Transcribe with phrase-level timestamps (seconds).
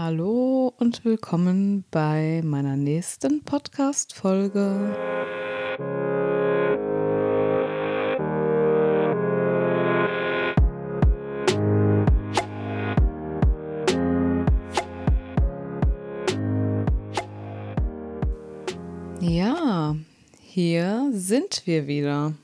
[0.00, 4.94] Hallo und willkommen bei meiner nächsten Podcast-Folge.
[19.20, 19.96] Ja,
[20.40, 22.34] hier sind wir wieder.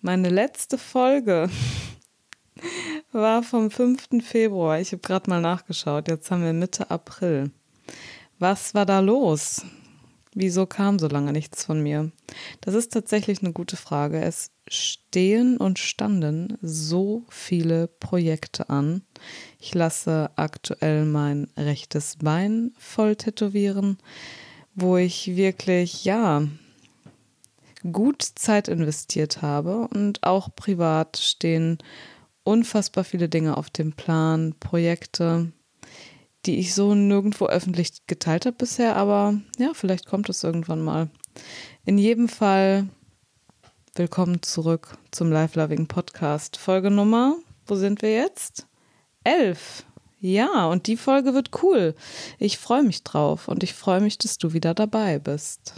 [0.00, 1.48] Meine letzte Folge
[3.12, 4.22] war vom 5.
[4.22, 4.80] Februar.
[4.80, 6.08] Ich habe gerade mal nachgeschaut.
[6.08, 7.50] Jetzt haben wir Mitte April.
[8.38, 9.62] Was war da los?
[10.34, 12.12] Wieso kam so lange nichts von mir?
[12.60, 14.20] Das ist tatsächlich eine gute Frage.
[14.20, 19.02] Es stehen und standen so viele Projekte an.
[19.58, 23.96] Ich lasse aktuell mein rechtes Bein voll tätowieren,
[24.74, 26.42] wo ich wirklich, ja,
[27.90, 31.78] gut Zeit investiert habe und auch privat stehen
[32.46, 35.52] unfassbar viele Dinge auf dem Plan, Projekte,
[36.46, 41.10] die ich so nirgendwo öffentlich geteilt habe bisher, aber ja, vielleicht kommt es irgendwann mal.
[41.84, 42.88] In jedem Fall
[43.96, 46.56] willkommen zurück zum Life Loving Podcast.
[46.56, 48.66] Folge Nummer, wo sind wir jetzt?
[49.24, 49.84] Elf.
[50.20, 51.94] Ja, und die Folge wird cool.
[52.38, 55.74] Ich freue mich drauf und ich freue mich, dass du wieder dabei bist.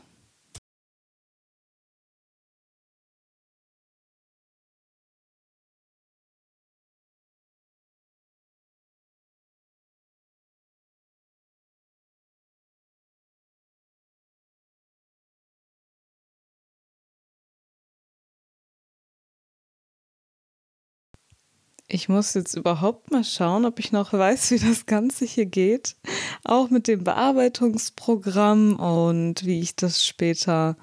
[21.90, 25.96] Ich muss jetzt überhaupt mal schauen, ob ich noch weiß, wie das Ganze hier geht.
[26.44, 30.76] Auch mit dem Bearbeitungsprogramm und wie ich das später,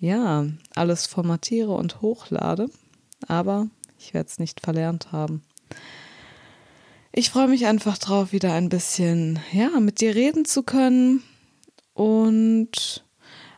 [0.00, 2.70] ja, alles formatiere und hochlade.
[3.26, 5.42] Aber ich werde es nicht verlernt haben.
[7.12, 11.22] Ich freue mich einfach drauf, wieder ein bisschen, ja, mit dir reden zu können
[11.92, 13.04] und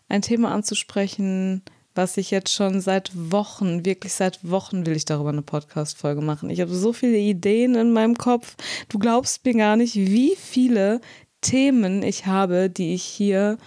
[0.08, 1.62] ein Thema anzusprechen,
[1.94, 6.50] was ich jetzt schon seit Wochen, wirklich seit Wochen will ich darüber eine Podcast-Folge machen.
[6.50, 8.56] Ich habe so viele Ideen in meinem Kopf.
[8.88, 11.00] Du glaubst mir gar nicht, wie viele
[11.40, 13.58] Themen ich habe, die ich hier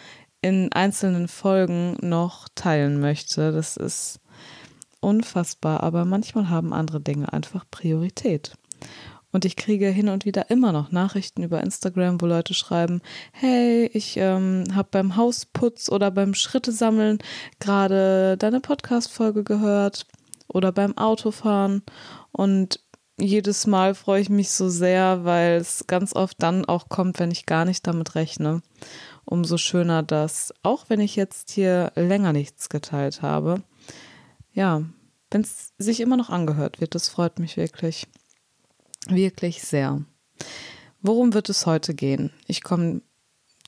[0.41, 3.51] in einzelnen Folgen noch teilen möchte.
[3.51, 4.19] Das ist
[4.99, 8.53] unfassbar, aber manchmal haben andere Dinge einfach Priorität.
[9.33, 13.01] Und ich kriege hin und wieder immer noch Nachrichten über Instagram, wo Leute schreiben,
[13.31, 17.17] hey, ich ähm, habe beim Hausputz oder beim Schrittesammeln
[17.59, 20.05] gerade deine Podcast-Folge gehört
[20.47, 21.81] oder beim Autofahren.
[22.31, 22.79] Und
[23.19, 27.31] jedes Mal freue ich mich so sehr, weil es ganz oft dann auch kommt, wenn
[27.31, 28.61] ich gar nicht damit rechne.
[29.25, 33.63] Umso schöner, dass auch wenn ich jetzt hier länger nichts geteilt habe,
[34.53, 34.83] ja,
[35.31, 38.07] wenn es sich immer noch angehört wird, das freut mich wirklich.
[39.07, 40.03] Wirklich sehr.
[41.01, 42.31] Worum wird es heute gehen?
[42.47, 43.01] Ich komme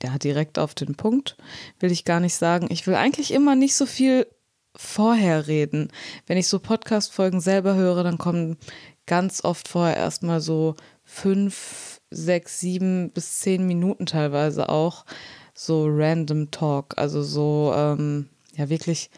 [0.01, 1.37] ja direkt auf den Punkt,
[1.79, 2.67] will ich gar nicht sagen.
[2.69, 4.27] Ich will eigentlich immer nicht so viel
[4.75, 5.89] vorher reden.
[6.27, 8.57] Wenn ich so Podcast-Folgen selber höre, dann kommen
[9.05, 15.05] ganz oft vorher erstmal so fünf, sechs, sieben bis zehn Minuten teilweise auch
[15.53, 16.97] so random Talk.
[16.97, 19.09] Also so, ähm, ja, wirklich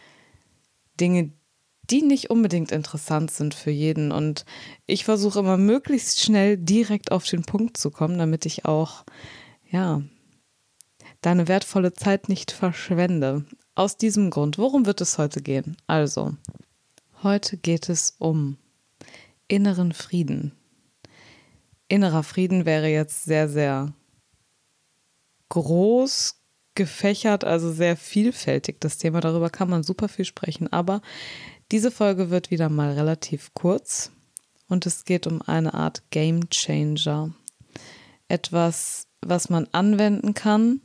[1.00, 1.32] Dinge,
[1.90, 4.12] die nicht unbedingt interessant sind für jeden.
[4.12, 4.46] Und
[4.86, 9.06] ich versuche immer möglichst schnell direkt auf den Punkt zu kommen, damit ich auch,
[9.70, 10.02] ja,
[11.22, 13.46] deine wertvolle Zeit nicht verschwende.
[13.76, 15.78] Aus diesem Grund, worum wird es heute gehen?
[15.88, 16.36] Also,
[17.24, 18.58] heute geht es um
[19.48, 20.52] inneren Frieden.
[21.88, 23.94] Innerer Frieden wäre jetzt sehr, sehr
[25.50, 26.42] groß
[26.76, 29.20] gefächert, also sehr vielfältig das Thema.
[29.20, 30.72] Darüber kann man super viel sprechen.
[30.72, 31.02] Aber
[31.72, 34.12] diese Folge wird wieder mal relativ kurz
[34.70, 37.34] und es geht um eine Art Game Changer.
[38.28, 40.82] Etwas, was man anwenden kann,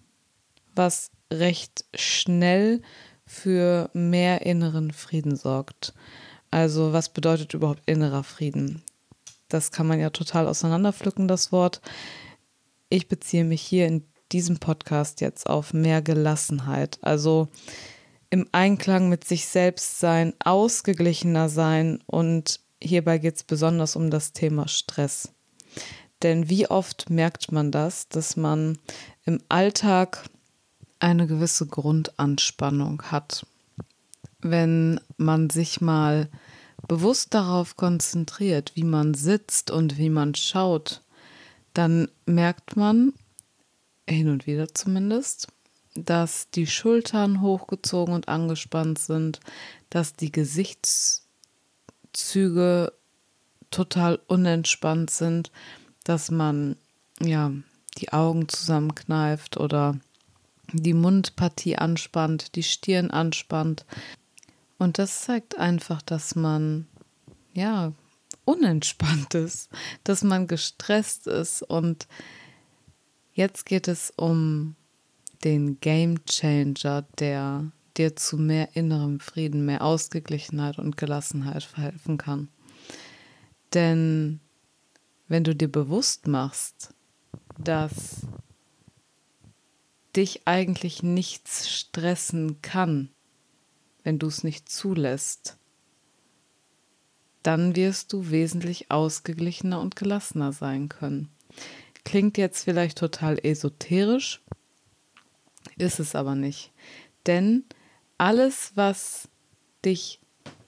[0.74, 2.82] was recht schnell
[3.26, 5.94] für mehr inneren Frieden sorgt.
[6.50, 8.82] Also was bedeutet überhaupt innerer Frieden?
[9.48, 11.80] Das kann man ja total auseinanderpflücken, das Wort.
[12.88, 16.98] Ich beziehe mich hier in diesem Podcast jetzt auf mehr Gelassenheit.
[17.02, 17.48] Also
[18.32, 24.32] im Einklang mit sich selbst sein, ausgeglichener sein und hierbei geht es besonders um das
[24.32, 25.34] Thema Stress.
[26.22, 28.78] Denn wie oft merkt man das, dass man
[29.26, 30.24] im Alltag
[30.98, 33.46] eine gewisse Grundanspannung hat.
[34.40, 36.30] Wenn man sich mal
[36.88, 41.02] bewusst darauf konzentriert, wie man sitzt und wie man schaut,
[41.74, 43.12] dann merkt man,
[44.08, 45.48] hin und wieder zumindest,
[45.94, 49.40] dass die Schultern hochgezogen und angespannt sind,
[49.90, 52.92] dass die Gesichtszüge
[53.70, 55.50] total unentspannt sind,
[56.04, 56.76] dass man
[57.20, 57.52] ja
[57.98, 59.98] die Augen zusammenkneift oder
[60.72, 63.84] die Mundpartie anspannt, die Stirn anspannt.
[64.78, 66.86] Und das zeigt einfach, dass man
[67.52, 67.92] ja
[68.44, 69.70] unentspannt ist,
[70.04, 71.62] dass man gestresst ist.
[71.62, 72.08] Und
[73.34, 74.74] jetzt geht es um
[75.44, 82.48] den Game Changer, der dir zu mehr innerem Frieden, mehr Ausgeglichenheit und Gelassenheit verhelfen kann.
[83.74, 84.40] Denn
[85.28, 86.94] wenn du dir bewusst machst,
[87.58, 88.26] dass
[90.14, 93.10] dich eigentlich nichts stressen kann,
[94.04, 95.56] wenn du es nicht zulässt,
[97.42, 101.28] dann wirst du wesentlich ausgeglichener und gelassener sein können.
[102.04, 104.42] Klingt jetzt vielleicht total esoterisch,
[105.76, 106.72] ist es aber nicht.
[107.26, 107.64] Denn
[108.18, 109.28] alles, was
[109.84, 110.20] dich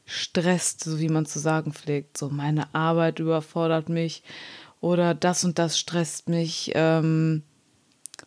[0.04, 4.22] stresst, so wie man zu sagen pflegt, so meine Arbeit überfordert mich
[4.80, 7.42] oder das und das stresst mich, ähm,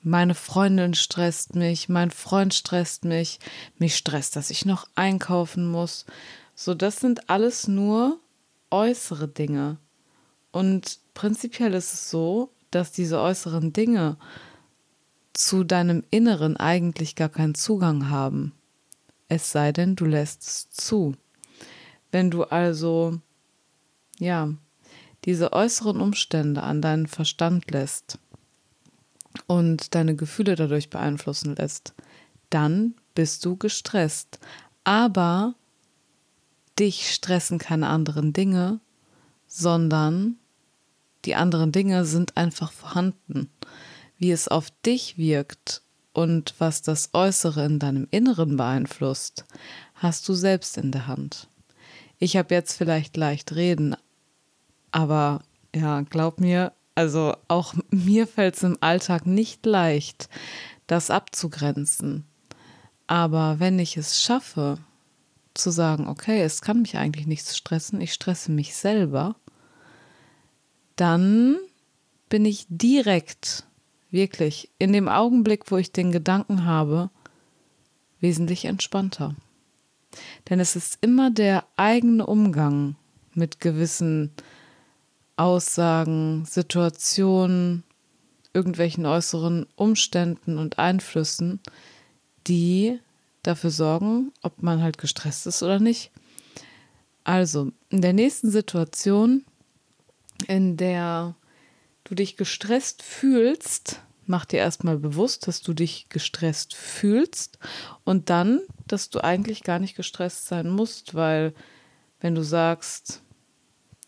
[0.01, 3.39] meine Freundin stresst mich, mein Freund stresst mich,
[3.77, 6.05] mich stresst, dass ich noch einkaufen muss.
[6.55, 8.19] So, das sind alles nur
[8.71, 9.77] äußere Dinge.
[10.51, 14.17] Und prinzipiell ist es so, dass diese äußeren Dinge
[15.37, 18.53] zu deinem Inneren eigentlich gar keinen Zugang haben.
[19.29, 21.15] Es sei denn, du lässt es zu.
[22.11, 23.19] Wenn du also,
[24.17, 24.49] ja,
[25.25, 28.17] diese äußeren Umstände an deinen Verstand lässt
[29.45, 31.93] und deine Gefühle dadurch beeinflussen lässt,
[32.49, 34.39] dann bist du gestresst.
[34.85, 35.53] Aber
[36.79, 38.79] dich stressen keine anderen Dinge,
[39.45, 40.37] sondern
[41.25, 43.49] die anderen Dinge sind einfach vorhanden.
[44.17, 45.81] Wie es auf dich wirkt
[46.13, 49.45] und was das Äußere in deinem Inneren beeinflusst,
[49.95, 51.47] hast du selbst in der Hand.
[52.19, 53.95] Ich habe jetzt vielleicht leicht reden,
[54.91, 55.43] aber
[55.75, 60.29] ja, glaub mir, also auch mir fällt es im Alltag nicht leicht,
[60.87, 62.25] das abzugrenzen.
[63.05, 64.79] Aber wenn ich es schaffe,
[65.53, 69.35] zu sagen, okay, es kann mich eigentlich nichts stressen, ich stresse mich selber,
[70.95, 71.57] dann
[72.29, 73.65] bin ich direkt,
[74.11, 77.09] wirklich, in dem Augenblick, wo ich den Gedanken habe,
[78.19, 79.35] wesentlich entspannter.
[80.49, 82.95] Denn es ist immer der eigene Umgang
[83.33, 84.31] mit gewissen
[85.35, 87.83] Aussagen, Situationen,
[88.53, 91.59] irgendwelchen äußeren Umständen und Einflüssen,
[92.47, 92.99] die
[93.43, 96.11] dafür sorgen, ob man halt gestresst ist oder nicht.
[97.23, 99.45] Also, in der nächsten Situation,
[100.47, 101.35] in der
[102.07, 107.59] du dich gestresst fühlst, mach dir erstmal bewusst, dass du dich gestresst fühlst
[108.05, 111.53] und dann, dass du eigentlich gar nicht gestresst sein musst, weil
[112.21, 113.21] wenn du sagst,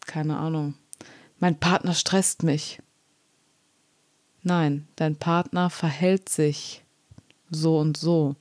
[0.06, 0.76] keine Ahnung,
[1.40, 2.82] mein Partner stresst mich.
[4.44, 6.84] Nein, dein Partner verhält sich
[7.50, 8.36] so und so.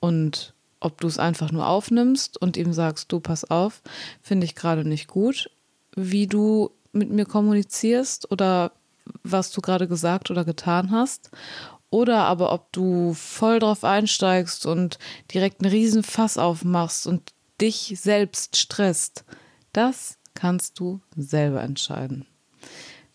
[0.00, 3.82] Und ob du es einfach nur aufnimmst und ihm sagst, du pass auf,
[4.22, 5.50] finde ich gerade nicht gut,
[5.94, 8.72] wie du mit mir kommunizierst oder
[9.22, 11.30] was du gerade gesagt oder getan hast.
[11.90, 14.98] Oder aber ob du voll drauf einsteigst und
[15.32, 19.24] direkt einen riesen Fass aufmachst und dich selbst stresst.
[19.72, 22.26] Das kannst du selber entscheiden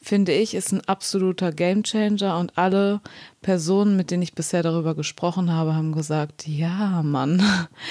[0.08, 3.02] finde ich, ist ein absoluter Gamechanger und alle
[3.42, 7.44] Personen, mit denen ich bisher darüber gesprochen habe, haben gesagt, ja, Mann,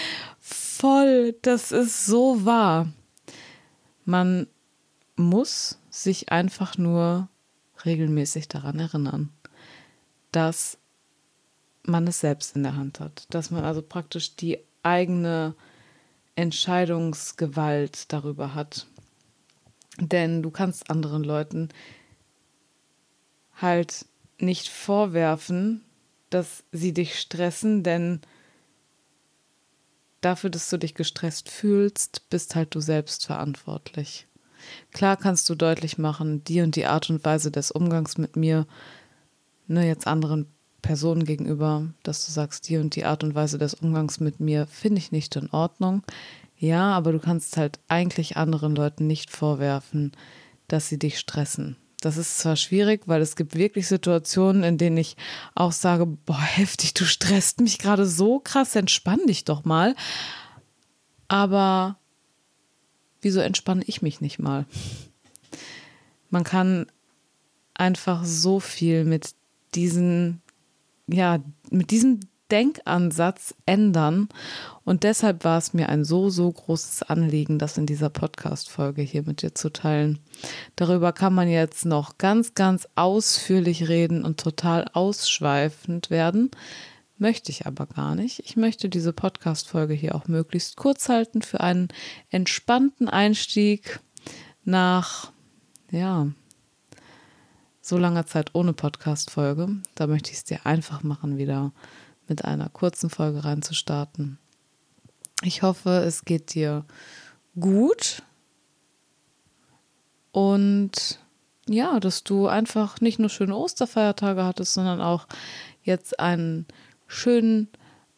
[0.41, 2.89] voll, das ist so wahr.
[4.05, 4.47] Man
[5.17, 7.29] muss sich einfach nur
[7.85, 9.31] regelmäßig daran erinnern,
[10.33, 10.79] dass
[11.83, 15.55] man es selbst in der Hand hat, dass man also praktisch die eigene
[16.35, 18.87] Entscheidungsgewalt darüber hat.
[19.99, 21.71] Denn du kannst anderen Leuten
[23.55, 24.05] halt
[24.39, 25.83] nicht vorwerfen,
[26.29, 28.21] dass sie dich stressen, denn
[30.21, 34.27] dafür, dass du dich gestresst fühlst, bist halt du selbst verantwortlich.
[34.93, 38.67] Klar kannst du deutlich machen, die und die Art und Weise des Umgangs mit mir,
[39.67, 40.47] ne, jetzt anderen
[40.83, 44.67] Personen gegenüber, dass du sagst, die und die Art und Weise des Umgangs mit mir
[44.67, 46.03] finde ich nicht in Ordnung.
[46.59, 50.13] Ja, aber du kannst halt eigentlich anderen Leuten nicht vorwerfen,
[50.69, 51.77] dass sie dich stressen.
[52.01, 55.17] Das ist zwar schwierig, weil es gibt wirklich Situationen, in denen ich
[55.55, 59.95] auch sage, boah, heftig, du stresst mich gerade so krass, entspann dich doch mal.
[61.29, 61.99] Aber
[63.27, 64.67] wieso entspanne ich mich nicht mal?
[66.31, 66.87] Man kann
[67.75, 69.35] einfach so viel mit
[69.75, 70.43] diesen,
[71.09, 72.21] ja, mit diesem
[72.53, 74.29] Denkansatz ändern.
[74.85, 79.25] Und deshalb war es mir ein so, so großes Anliegen, das in dieser Podcast-Folge hier
[79.25, 80.21] mit dir zu teilen.
[80.77, 86.53] Darüber kann man jetzt noch ganz, ganz ausführlich reden und total ausschweifend werden.
[87.19, 88.41] Möchte ich aber gar nicht.
[88.41, 91.89] Ich möchte diese Podcast-Folge hier auch möglichst kurz halten für einen
[92.29, 94.01] entspannten Einstieg
[94.65, 95.33] nach,
[95.91, 96.29] ja,
[97.81, 99.81] so langer Zeit ohne Podcast-Folge.
[99.95, 101.73] Da möchte ich es dir einfach machen, wieder
[102.29, 104.39] mit einer kurzen Folge reinzustarten.
[105.43, 106.85] Ich hoffe, es geht dir
[107.59, 108.23] gut
[110.33, 111.21] und
[111.69, 115.27] ja, dass du einfach nicht nur schöne Osterfeiertage hattest, sondern auch
[115.83, 116.67] jetzt einen
[117.07, 117.69] schönen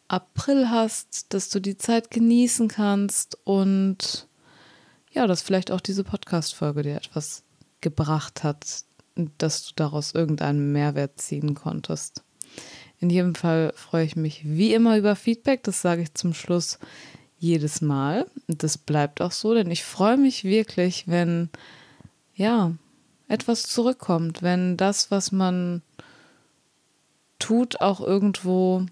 [0.07, 4.27] April hast, dass du die Zeit genießen kannst und
[5.11, 7.43] ja, dass vielleicht auch diese Podcast-Folge dir etwas
[7.81, 8.83] gebracht hat,
[9.37, 12.23] dass du daraus irgendeinen Mehrwert ziehen konntest.
[12.99, 15.63] In jedem Fall freue ich mich wie immer über Feedback.
[15.63, 16.79] Das sage ich zum Schluss
[17.37, 18.27] jedes Mal.
[18.47, 21.49] Und das bleibt auch so, denn ich freue mich wirklich, wenn
[22.35, 22.73] ja
[23.27, 25.81] etwas zurückkommt, wenn das, was man
[27.39, 28.85] tut, auch irgendwo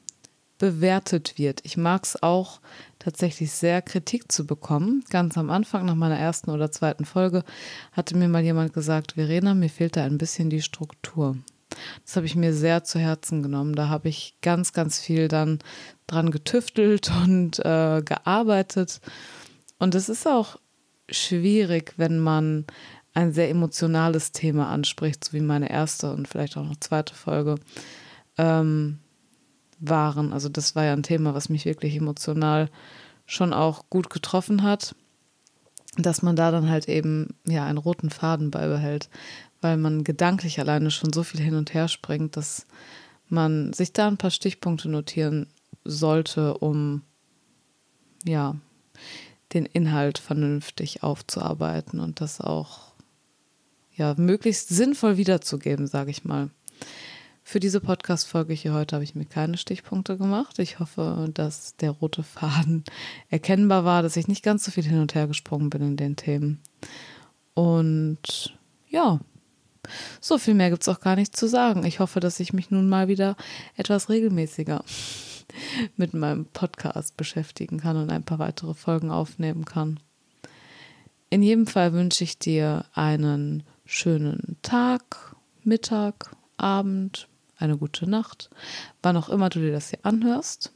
[0.58, 1.62] bewertet wird.
[1.64, 2.60] Ich mag es auch
[3.00, 5.04] tatsächlich sehr, Kritik zu bekommen.
[5.10, 7.44] Ganz am Anfang, nach meiner ersten oder zweiten Folge,
[7.92, 11.38] hatte mir mal jemand gesagt, Verena, mir fehlt da ein bisschen die Struktur.
[12.04, 13.76] Das habe ich mir sehr zu Herzen genommen.
[13.76, 15.60] Da habe ich ganz, ganz viel dann
[16.08, 19.00] dran getüftelt und äh, gearbeitet.
[19.78, 20.58] Und es ist auch
[21.10, 22.66] schwierig, wenn man
[23.14, 27.56] ein sehr emotionales Thema anspricht, so wie meine erste und vielleicht auch noch zweite Folge
[28.38, 29.00] ähm,
[29.80, 30.34] waren.
[30.34, 32.70] Also das war ja ein Thema, was mich wirklich emotional
[33.26, 34.96] schon auch gut getroffen hat,
[35.98, 39.10] dass man da dann halt eben ja einen roten Faden beibehält,
[39.62, 42.66] weil man gedanklich alleine schon so viel hin und her springt, dass
[43.30, 45.48] man sich da ein paar Stichpunkte notieren
[45.84, 47.02] sollte, um
[48.26, 48.56] ja
[49.54, 52.92] den Inhalt vernünftig aufzuarbeiten und das auch
[53.96, 56.50] ja möglichst sinnvoll wiederzugeben, sage ich mal.
[57.50, 60.60] Für diese Podcast-Folge hier heute habe ich mir keine Stichpunkte gemacht.
[60.60, 62.84] Ich hoffe, dass der rote Faden
[63.30, 66.18] erkennbar war, dass ich nicht ganz so viel hin und her gesprungen bin in den
[66.18, 66.60] Themen.
[67.54, 68.54] Und
[68.90, 69.22] ja,
[70.20, 71.86] so viel mehr gibt es auch gar nicht zu sagen.
[71.86, 73.38] Ich hoffe, dass ich mich nun mal wieder
[73.78, 74.84] etwas regelmäßiger
[75.96, 80.02] mit meinem Podcast beschäftigen kann und ein paar weitere Folgen aufnehmen kann.
[81.30, 88.50] In jedem Fall wünsche ich dir einen schönen Tag, Mittag, Abend, eine gute Nacht,
[89.02, 90.72] wann auch immer du dir das hier anhörst.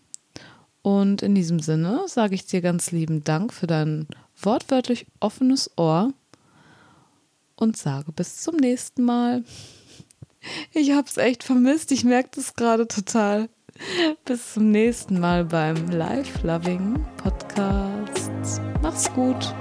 [0.82, 4.08] Und in diesem Sinne sage ich dir ganz lieben Dank für dein
[4.42, 6.12] wortwörtlich offenes Ohr
[7.56, 9.44] und sage bis zum nächsten Mal.
[10.74, 13.48] Ich habe es echt vermisst, ich merke das gerade total.
[14.26, 18.62] Bis zum nächsten Mal beim Life Loving Podcast.
[18.82, 19.54] Mach's gut.